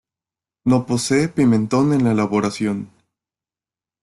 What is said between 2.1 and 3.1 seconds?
elaboración.